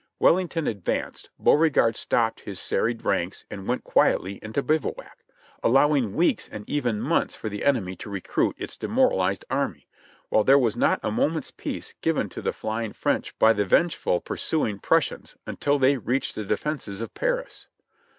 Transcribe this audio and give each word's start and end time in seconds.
Wellington 0.17 0.65
advanced; 0.65 1.29
Beauregard 1.39 1.95
stopped 1.95 2.39
his 2.39 2.59
serried 2.59 3.05
ranks 3.05 3.45
and 3.51 3.67
went 3.67 3.83
quietly 3.83 4.39
into 4.41 4.63
bivouac, 4.63 5.23
allowing 5.61 6.15
weeks 6.15 6.49
and 6.49 6.67
even 6.67 6.99
months 7.01 7.35
for 7.35 7.49
the 7.49 7.63
enemy 7.63 7.95
to 7.97 8.09
recruit 8.09 8.55
its 8.57 8.77
demoralized 8.77 9.45
army, 9.51 9.87
while 10.29 10.43
there 10.43 10.57
was 10.57 10.75
not 10.75 10.99
a 11.03 11.11
moment's 11.11 11.51
peace 11.51 11.93
given 12.01 12.29
to 12.29 12.41
the 12.41 12.51
flying 12.51 12.93
French 12.93 13.37
by 13.37 13.53
the 13.53 13.63
vengeful, 13.63 14.21
pursuing 14.21 14.79
Prussians, 14.79 15.35
until 15.45 15.77
they 15.77 15.97
reached 15.97 16.33
the 16.33 16.45
de 16.45 16.57
fenses 16.57 16.99
of 17.01 17.13
Paris. 17.13 17.67